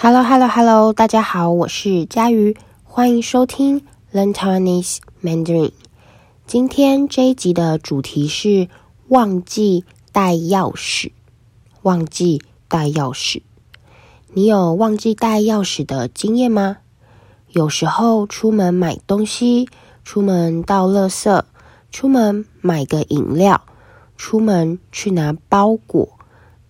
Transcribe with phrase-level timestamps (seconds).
[0.00, 5.72] Hello，Hello，Hello，大家好，我是佳瑜，欢迎收听 Learn Taiwanese Mandarin。
[6.46, 8.68] 今天这一集的主题是
[9.08, 11.10] 忘记带钥匙。
[11.82, 13.42] 忘记带钥匙，
[14.32, 16.76] 你有忘记带钥匙的经验吗？
[17.48, 19.68] 有时候出门买东西，
[20.04, 21.42] 出门倒垃圾，
[21.90, 23.62] 出门买个饮料，
[24.16, 26.20] 出门去拿包裹，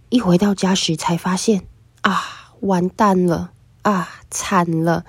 [0.09, 1.65] 一回到家时才发现
[2.01, 2.38] 啊。
[2.61, 3.53] 完蛋了
[3.83, 4.09] 啊！
[4.31, 5.05] 惨了，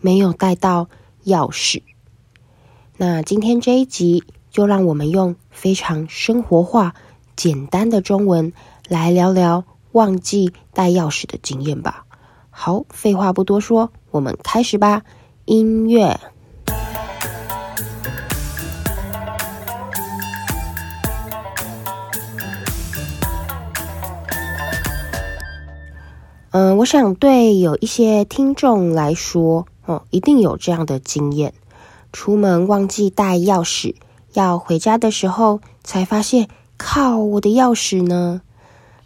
[0.00, 0.88] 没有带到
[1.24, 1.82] 钥匙。
[2.96, 6.94] 那今天这一集就让我们用非常生活化、
[7.36, 8.52] 简单的中文
[8.88, 12.04] 来聊聊忘记带钥匙的经验吧。
[12.50, 15.02] 好，废话不多说，我们开始吧。
[15.44, 16.18] 音乐。
[26.84, 31.54] 我想对有一些听众来说，哦，一定有这样的经验：
[32.12, 33.94] 出门忘记带钥匙，
[34.34, 38.42] 要回家的时候才发现，靠，我的钥匙呢？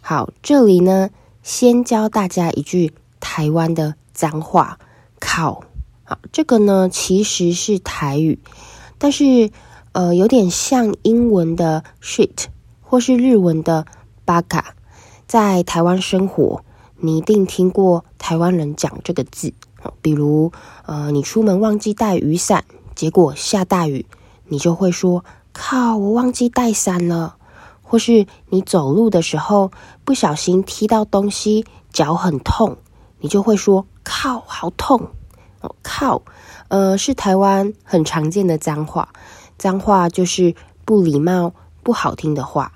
[0.01, 1.09] 好，这里呢，
[1.41, 4.77] 先教大家一句台湾的脏话，
[5.17, 5.63] 靠。
[6.03, 8.39] 好，这个呢，其实是台语，
[8.97, 9.51] 但是
[9.93, 12.47] 呃，有点像英文的 shit，
[12.81, 13.85] 或是日文的
[14.25, 14.63] バカ，
[15.27, 16.61] 在台湾生活。
[17.01, 19.53] 你一定听过台湾人讲这个字，
[20.01, 20.51] 比如，
[20.85, 24.05] 呃，你出门忘记带雨伞，结果下大雨，
[24.49, 27.37] 你就会说“靠，我忘记带伞了”；
[27.81, 29.71] 或是你走路的时候
[30.03, 32.77] 不小心踢到东西，脚很痛，
[33.19, 35.07] 你就会说“靠，好痛”。
[35.61, 36.21] 哦，靠，
[36.67, 39.09] 呃，是台湾很常见的脏话，
[39.57, 42.73] 脏话就是不礼貌、不好听的话。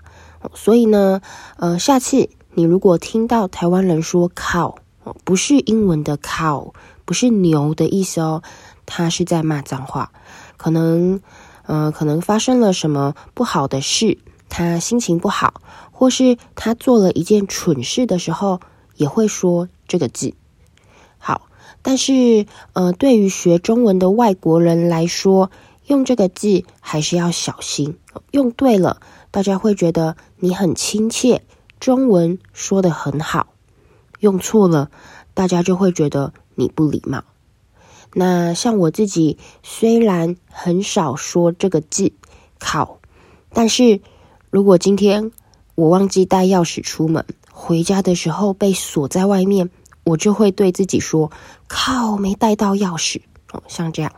[0.54, 1.22] 所以呢，
[1.58, 2.30] 呃，下次。
[2.56, 4.76] 你如果听到台湾人说 “cow”，
[5.24, 6.72] 不是英文的 “cow”，
[7.04, 8.44] 不是牛的意思哦，
[8.86, 10.12] 他是在骂脏话。
[10.56, 11.20] 可能，
[11.66, 14.20] 呃，可能发生了什么不好的事，
[14.50, 15.62] 他心情不好，
[15.92, 18.60] 或是他做了一件蠢事的时候，
[18.98, 20.36] 也会说这个字。
[21.18, 21.48] 好，
[21.82, 25.50] 但是，呃，对于学中文的外国人来说，
[25.88, 27.98] 用这个字还是要小心。
[28.30, 29.02] 用对了，
[29.32, 31.42] 大家会觉得你很亲切。
[31.84, 33.48] 中文说得很好，
[34.22, 34.90] 用错了，
[35.34, 37.26] 大家就会觉得你不礼貌。
[38.14, 42.14] 那像我自己，虽然很少说这个字
[42.58, 43.00] “靠”，
[43.52, 44.00] 但是
[44.50, 45.34] 如果今天
[45.76, 49.70] 我忘记带钥匙出门，回家的时候被锁在外面，
[50.06, 51.34] 我就会对自己说
[51.68, 53.20] “靠，没带到钥匙”。
[53.52, 54.14] 哦，像这样。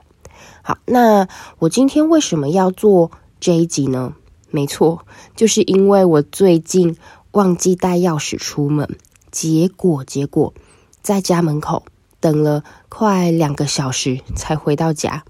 [0.61, 1.27] 好，那
[1.57, 3.09] 我今天为什么要做
[3.39, 4.13] 这一集呢？
[4.51, 6.95] 没错，就是因为我最近。
[7.35, 8.97] 忘记带钥匙出门，
[9.29, 10.53] 结果结果
[11.01, 11.85] 在家门口
[12.21, 15.25] 等了快两个小时才回到家。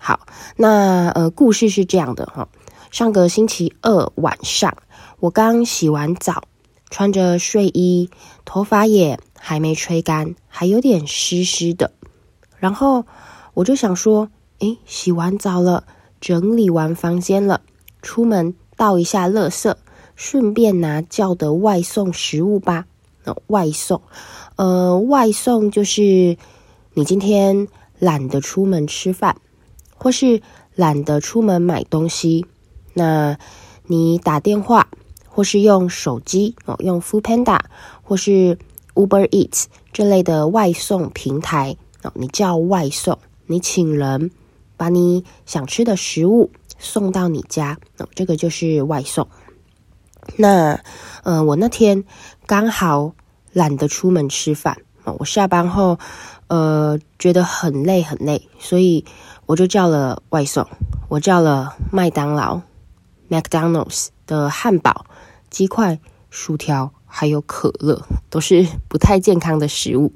[0.00, 0.26] 好，
[0.56, 2.48] 那呃，故事是这样的哈，
[2.90, 4.76] 上个星期二晚上，
[5.20, 6.42] 我刚洗完澡，
[6.90, 8.10] 穿着睡衣，
[8.44, 11.92] 头发也还没吹干，还有点湿湿的。
[12.56, 13.06] 然后
[13.54, 15.84] 我就想说，诶，洗完澡了，
[16.20, 17.60] 整理完房间了，
[18.02, 19.72] 出门倒一下垃圾。
[20.20, 22.84] 顺便拿叫的外送食物吧。
[23.24, 24.02] 哦，外送，
[24.56, 26.36] 呃，外送就是
[26.92, 27.66] 你今天
[27.98, 29.34] 懒得出门吃饭，
[29.96, 30.42] 或是
[30.74, 32.44] 懒得出门买东西，
[32.92, 33.38] 那
[33.86, 34.88] 你打电话
[35.26, 37.58] 或是用手机哦，用 Foodpanda
[38.02, 38.58] 或是
[38.94, 44.30] Uber Eats 这类的外送平台哦，你叫外送，你请人
[44.76, 49.26] 把你想吃的食物送到你家哦，这个就是外送。
[50.36, 50.80] 那，
[51.24, 52.04] 呃，我那天
[52.46, 53.12] 刚好
[53.52, 54.76] 懒得出门吃饭，
[55.18, 55.98] 我下班后，
[56.48, 59.04] 呃，觉得很累很累，所以
[59.46, 60.66] 我就叫了外送，
[61.08, 62.60] 我叫了麦当劳
[63.28, 65.04] （McDonald's） 的汉堡、
[65.50, 65.98] 鸡块、
[66.30, 70.12] 薯条，还有可乐，都是不太健康的食物。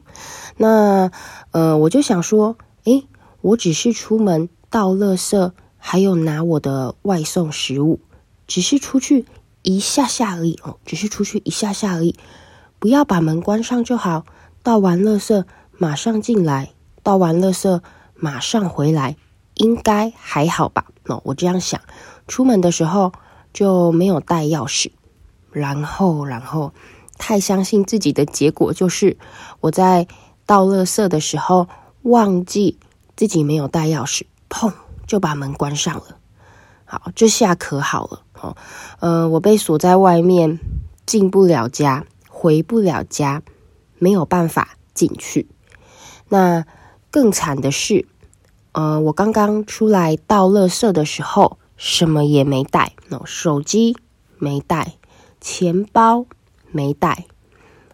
[0.56, 1.10] 那，
[1.50, 3.06] 呃，我就想说，诶，
[3.40, 8.00] 我只是出门倒垃圾，还有拿我的外送食物，
[8.46, 9.26] 只是出去。
[9.64, 12.14] 一下下而已哦，只是出去一下下而已，
[12.78, 14.24] 不要把门关上就好。
[14.62, 15.44] 倒完垃圾
[15.76, 16.70] 马上进来，
[17.02, 17.80] 倒完垃圾
[18.14, 19.16] 马上回来，
[19.54, 20.86] 应该还好吧？
[21.06, 21.80] 哦，我这样想。
[22.28, 23.12] 出门的时候
[23.52, 24.92] 就没有带钥匙，
[25.50, 26.72] 然后，然后
[27.18, 29.16] 太相信自己的结果就是
[29.60, 30.06] 我在
[30.46, 31.68] 倒垃圾的时候
[32.02, 32.78] 忘记
[33.16, 34.72] 自己没有带钥匙，砰，
[35.06, 36.18] 就把门关上了。
[36.84, 38.22] 好，这下可好了。
[38.44, 38.56] 哦，
[39.00, 40.60] 呃，我被锁在外面，
[41.06, 43.42] 进不了家，回不了家，
[43.98, 45.48] 没有办法进去。
[46.28, 46.66] 那
[47.10, 48.06] 更惨的是，
[48.72, 52.92] 呃，我刚刚出来倒垃圾的时候，什么也没带，
[53.24, 53.96] 手机
[54.38, 54.94] 没带，
[55.40, 56.26] 钱包
[56.70, 57.24] 没带，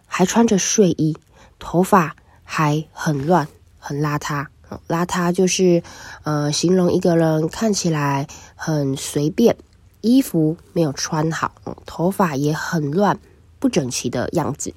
[0.05, 1.15] 还穿着睡衣，
[1.59, 3.47] 头发还很乱，
[3.79, 4.47] 很邋遢。
[4.87, 5.83] 邋遢就是，
[6.23, 8.25] 呃，形容一个人看起来
[8.55, 9.57] 很随便，
[10.01, 11.51] 衣服没有穿好，
[11.85, 13.19] 头发也很乱，
[13.59, 14.73] 不整齐的样子。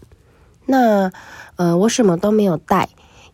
[0.67, 1.11] 那，
[1.57, 2.89] 呃，我什么都没有带，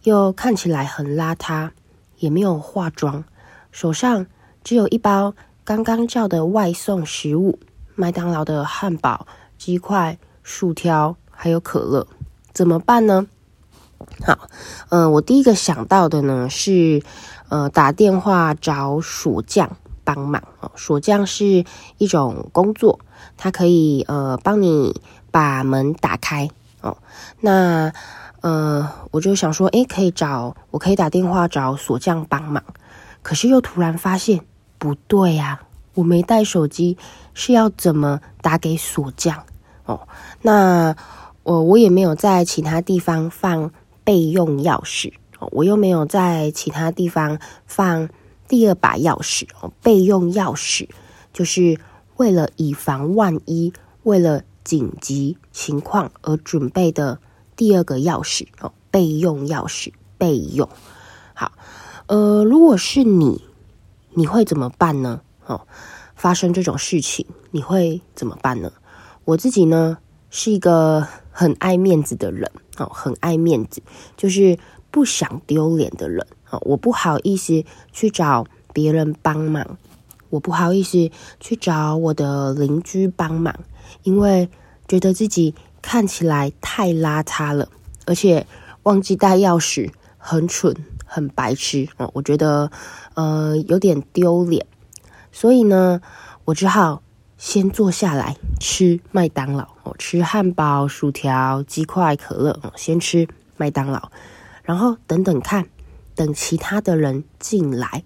[0.05, 1.71] 又看起来很邋遢，
[2.19, 3.25] 也没有化妆，
[3.71, 4.27] 手上
[4.65, 5.35] 只有一包
[5.65, 7.59] 刚刚叫的外送食物，
[7.95, 9.27] 麦当劳的汉堡、
[9.59, 12.07] 鸡块、薯条，还有可乐，
[12.53, 13.27] 怎么办呢？
[14.27, 14.49] 好，
[14.89, 17.03] 嗯、呃，我第一个想到的呢是，
[17.49, 19.77] 呃，打电话找锁匠
[20.15, 20.43] 帮忙。
[20.61, 21.65] 哦，锁匠是
[21.99, 22.99] 一种工作，
[23.37, 26.49] 它可以呃帮你把门打开。
[26.81, 26.97] 哦，
[27.41, 27.93] 那
[28.41, 32.65] 呃，我就想说，诶，可以找，我可以打电话找锁匠帮忙。
[33.23, 34.41] 可是又突然发现
[34.79, 35.61] 不对呀，
[35.95, 36.97] 我没带手机，
[37.35, 39.45] 是要怎么打给锁匠？
[39.85, 40.09] 哦，
[40.43, 40.97] 那
[41.43, 43.71] 我我也没有在其他地方放。
[44.03, 45.13] 备用钥匙，
[45.53, 48.09] 我又没有在其他地方放
[48.50, 49.73] 第二把钥匙哦。
[49.81, 50.88] 备用钥匙
[51.32, 51.79] 就是
[52.17, 57.20] 为了以防万一，为了紧急情况而准备的
[57.55, 58.49] 第二个钥匙。
[58.61, 60.69] 哦，备用钥匙，备用。
[61.32, 61.52] 好，
[62.08, 63.44] 呃，如果是你，
[64.14, 65.20] 你会怎么办呢？
[65.46, 65.69] 哦，
[66.17, 68.73] 发生这种事情，你会怎么办呢？
[69.25, 69.99] 我自己呢，
[70.29, 72.50] 是一个很爱面子的人。
[72.79, 73.81] 哦，很爱面子，
[74.17, 74.58] 就是
[74.91, 76.26] 不想丢脸的人。
[76.62, 79.79] 我不好意思去找别人帮忙，
[80.31, 83.55] 我不好意思去找我的邻居帮忙，
[84.02, 84.49] 因为
[84.88, 87.69] 觉得自己看起来太邋遢了，
[88.06, 88.47] 而且
[88.82, 90.75] 忘记带钥匙，很蠢，
[91.05, 91.88] 很白痴。
[91.97, 92.70] 哦，我觉得
[93.14, 94.67] 呃有点丢脸，
[95.32, 96.00] 所以呢，
[96.44, 97.03] 我只好。
[97.41, 103.26] 先坐下来吃麦当劳哦，吃汉堡、薯条、鸡块、可乐哦，先吃
[103.56, 104.11] 麦当劳，
[104.62, 105.67] 然后等等看，
[106.20, 108.05] 等其他的人进来，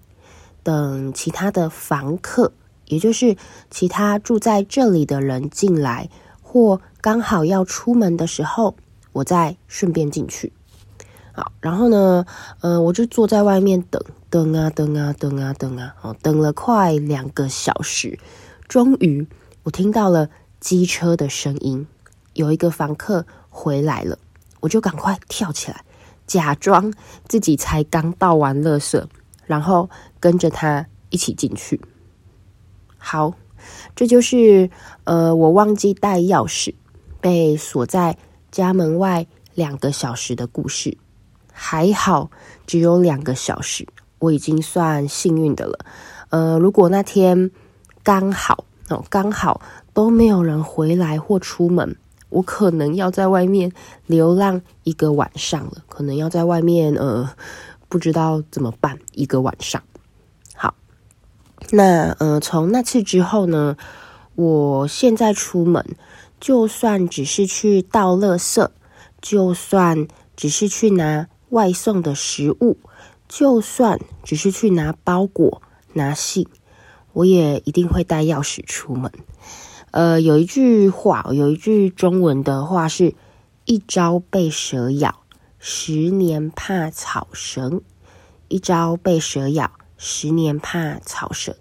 [0.63, 2.53] 等其他的房客，
[2.85, 3.35] 也就是
[3.69, 6.09] 其他住在这里的人进来，
[6.41, 8.77] 或刚好要出门的时候，
[9.11, 10.53] 我再顺便进去。
[11.33, 12.25] 好，然后呢，
[12.61, 18.17] 呃，我就坐在外面等，等啊等啊等啊等啊，哦，等了快两个小时。
[18.69, 19.27] 终于，
[19.63, 20.29] 我听到了
[20.61, 21.85] 机车的声音，
[22.31, 24.17] 有一个房客回来了，
[24.61, 25.83] 我就赶快跳起来，
[26.27, 26.93] 假装
[27.27, 29.03] 自己才刚倒完垃圾，
[29.45, 29.89] 然后
[30.19, 31.79] 跟着他一起进去。
[32.97, 33.33] 好，
[33.95, 34.69] 这就是
[35.03, 36.73] 呃，我忘记带钥匙，
[37.21, 38.17] 被锁在
[38.51, 40.97] 家门外两个小时的故事。
[41.51, 42.29] 还好，
[42.67, 43.87] 只有两个小时，
[44.19, 45.85] 我已经算幸运的了。
[46.29, 47.51] 呃，如果那天。
[48.03, 49.59] 刚好哦，刚好
[49.91, 51.97] 都没有人回来或出门，
[52.29, 53.71] 我可能要在外面
[54.05, 57.29] 流浪一个晚上了，可能要在外面呃，
[57.87, 59.81] 不知道怎么办一个晚上。
[60.55, 60.75] 好，
[61.71, 63.77] 那呃，从那次之后呢，
[64.35, 65.95] 我现在出门，
[66.39, 68.67] 就算只是去倒垃圾，
[69.21, 72.77] 就算只是去拿外送的食物，
[73.29, 75.61] 就算只是去拿包裹、
[75.93, 76.47] 拿信。
[77.13, 79.09] 我也一定会带钥匙出门。
[79.95, 83.15] 呃，有一句话，有一句中文的话是
[83.63, 85.21] “一朝被蛇咬，
[85.57, 87.81] 十年怕草绳”。
[88.49, 91.55] 一朝被蛇咬，十年怕草绳。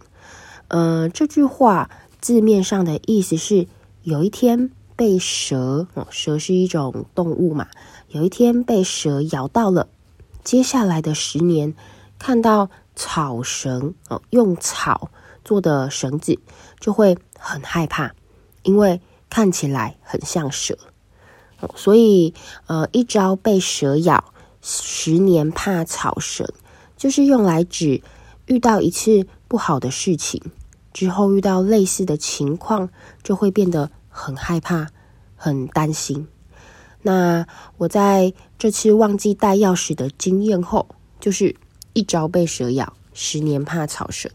[0.66, 1.88] 呃，这句话
[2.20, 3.68] 字面上的意思是，
[4.02, 7.68] 有一天被蛇，蛇是一种动物嘛，
[8.08, 9.86] 有一天被蛇咬到了，
[10.42, 11.72] 接下来的十年
[12.18, 15.12] 看到草绳，哦，用草。
[15.44, 16.38] 做的绳子
[16.80, 18.14] 就会很害怕，
[18.64, 20.76] 因为看起来很像蛇，
[21.76, 22.34] 所以
[22.66, 26.48] 呃，一朝被蛇咬，十年怕草绳，
[26.96, 28.02] 就是用来指
[28.46, 30.42] 遇到一次不好的事情
[30.92, 32.88] 之后，遇到类似的情况，
[33.22, 34.88] 就会变得很害怕、
[35.36, 36.26] 很担心。
[37.02, 40.88] 那我在这次忘记带钥匙的经验后，
[41.20, 41.54] 就是
[41.92, 42.94] 一朝被蛇咬。
[43.16, 44.28] 十年怕草绳。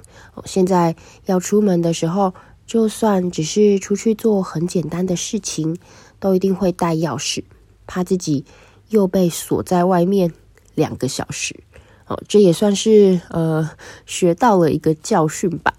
[0.45, 0.95] 现在
[1.25, 2.33] 要出门的时候，
[2.69, 5.75] 就算只是出去做很简单的事情，
[6.19, 7.43] 都一定会带钥匙，
[7.87, 8.45] 怕自己
[8.89, 10.31] 又被锁在外面
[10.75, 11.61] 两个小时。
[12.05, 13.71] 哦，这也算是呃
[14.05, 15.73] 学到了一个教训吧。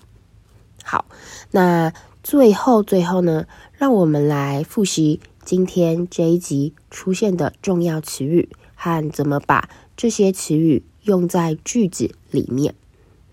[0.82, 1.04] 好，
[1.52, 1.92] 那
[2.24, 12.74] 最后最后呢，让我们来复习今天这一集出现的重要词语，和怎么把这些词语用在句子里面。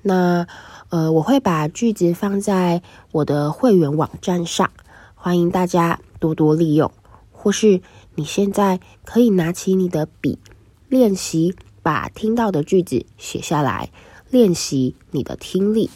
[0.03, 0.47] 那
[0.89, 4.72] 呃，我会把句子放在我的会员网站上，
[5.15, 6.89] 欢迎大家多多利用。
[7.32, 7.82] 或是
[8.15, 10.39] 你现在可以拿起你的笔，
[10.88, 13.89] 练习把听到的句子写下来，
[14.29, 15.89] 练习你的听力。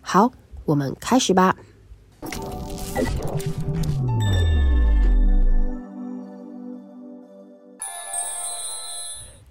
[0.00, 0.30] 好，
[0.64, 1.56] 我们开始吧。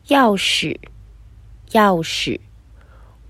[0.07, 0.77] 钥匙，
[1.71, 2.39] 钥匙。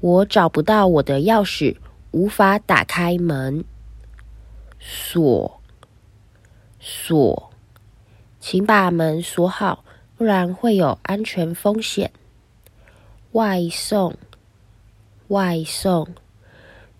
[0.05, 1.77] 我找不到我的钥匙，
[2.11, 3.65] 无法打开门。
[4.79, 5.59] 锁，
[6.79, 7.51] 锁，
[8.39, 9.83] 请把门锁好，
[10.15, 12.11] 不然会有安全风险。
[13.31, 14.15] 外送，
[15.29, 16.07] 外送。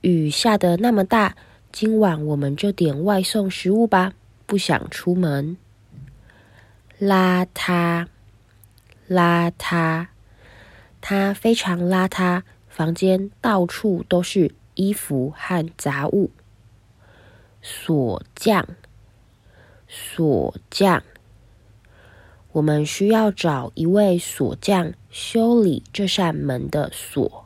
[0.01, 1.35] 雨下得那么大，
[1.71, 4.13] 今晚我们就点外送食物吧，
[4.47, 5.55] 不想出门。
[6.99, 8.07] 邋遢。
[9.07, 10.07] 邋遢，
[10.99, 12.41] 他非常邋遢，
[12.75, 16.29] 房间到处都是衣服和杂物。
[17.61, 18.67] 锁匠，
[19.87, 21.01] 锁匠，
[22.51, 27.45] 我们需要找一位锁匠修理这扇门的锁。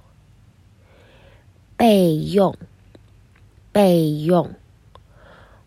[1.78, 2.58] 备用，
[3.72, 4.56] 备用，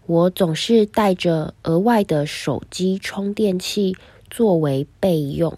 [0.07, 3.97] 我总是带着额外的手机充电器
[4.29, 5.57] 作为备用。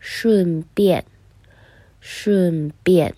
[0.00, 1.04] 顺便，
[2.04, 3.14] 顺便，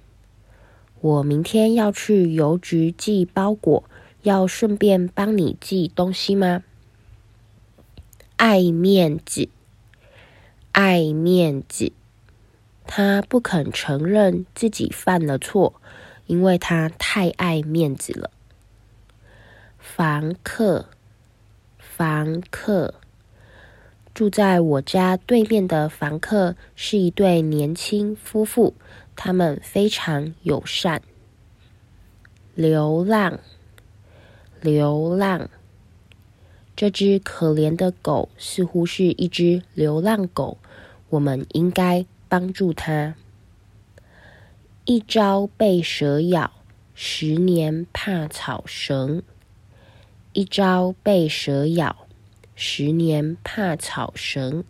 [1.00, 3.84] 我明天要去邮局寄包裹，
[4.20, 6.62] 要顺便帮你寄东西吗？
[8.36, 9.48] 爱面子，
[10.72, 11.92] 爱面子，
[12.86, 15.80] 他不肯承认自己犯了错，
[16.26, 18.30] 因为他太爱面子了。
[19.78, 20.90] 房客，
[21.78, 22.96] 房客。
[24.14, 28.74] 住在我家对面的房客是一对年轻夫妇，
[29.16, 31.02] 他们非常友善。
[32.54, 33.40] 流浪，
[34.60, 35.50] 流浪，
[36.76, 40.58] 这只可怜的狗似乎是一只流浪狗，
[41.08, 43.16] 我们应该帮助它。
[44.84, 46.52] 一朝被蛇咬，
[46.94, 49.24] 十年怕草绳。
[50.32, 52.03] 一朝被蛇咬。
[52.54, 54.64] 十年怕草绳。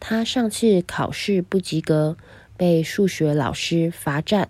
[0.00, 2.16] 他上次考试不及格，
[2.56, 4.48] 被数学老师罚站，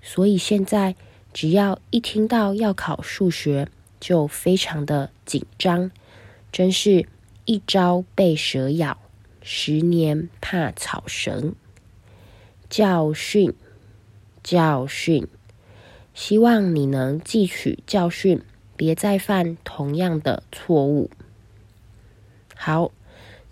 [0.00, 0.94] 所以现在
[1.32, 5.90] 只要一听到要考数学，就非常的紧张。
[6.52, 7.08] 真是
[7.44, 8.96] 一朝被蛇咬，
[9.42, 11.54] 十年怕草绳。
[12.70, 13.52] 教训，
[14.42, 15.26] 教训，
[16.14, 18.40] 希望你能汲取教训，
[18.76, 21.10] 别再犯同样的错误。
[22.66, 22.92] 好，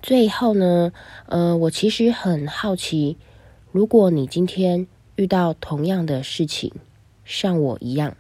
[0.01, 0.91] 最后呢，
[1.27, 3.19] 呃，我其实很好奇，
[3.71, 6.73] 如果你今天遇到同样的事情，
[7.23, 8.17] 像我一样，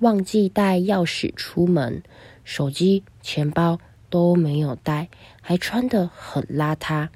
[0.00, 2.02] 忘记带钥匙出门，
[2.42, 3.78] 手机、钱包
[4.10, 7.10] 都没有带，还穿得很邋遢，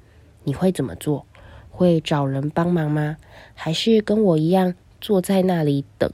[0.44, 1.26] 你会怎么做？
[1.68, 3.16] 会找人帮忙吗？
[3.54, 6.08] 还是跟我一样坐在那里等？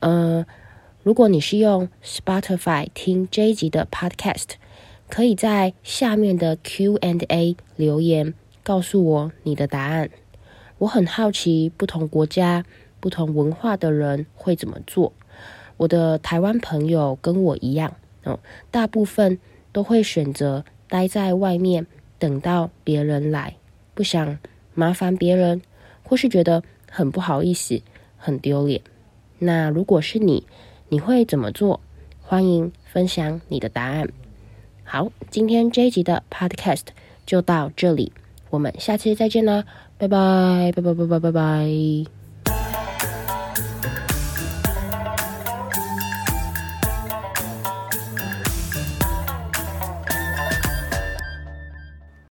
[0.00, 0.44] 呃，
[1.02, 4.59] 如果你是用 Spotify 听这一集的 Podcast。
[5.10, 10.08] 可以在下面的 Q and A 留言告诉我你的答案。
[10.78, 12.64] 我很好奇，不同国家、
[13.00, 15.12] 不同文化的人会怎么做。
[15.76, 18.38] 我的台湾朋友跟我一样，哦，
[18.70, 19.38] 大部分
[19.72, 21.86] 都会选择待在外面，
[22.18, 23.56] 等到别人来，
[23.94, 24.38] 不想
[24.74, 25.60] 麻烦别人，
[26.04, 27.82] 或是觉得很不好意思、
[28.16, 28.80] 很丢脸。
[29.40, 30.46] 那如果是你，
[30.88, 31.80] 你会怎么做？
[32.22, 34.08] 欢迎分享你的答案。
[34.92, 36.86] 好，今天这一集的 Podcast
[37.24, 38.12] 就到这里，
[38.50, 39.62] 我们下期再见啦，
[39.96, 42.19] 拜拜，拜拜，拜拜，拜拜。